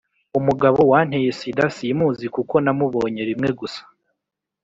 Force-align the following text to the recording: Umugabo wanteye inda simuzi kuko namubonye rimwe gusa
Umugabo 0.39 0.79
wanteye 0.91 1.29
inda 1.51 1.65
simuzi 1.75 2.25
kuko 2.35 2.55
namubonye 2.65 3.21
rimwe 3.29 3.49
gusa 3.59 3.81